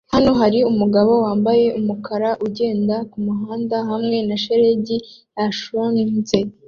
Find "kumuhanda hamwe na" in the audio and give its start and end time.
3.11-4.35